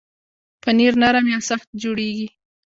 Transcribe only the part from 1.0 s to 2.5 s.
نرم یا سخت جوړېږي.